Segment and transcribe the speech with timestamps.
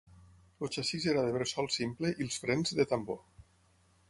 [0.67, 3.23] El xassís era de bressol simple i els frens, de tambor.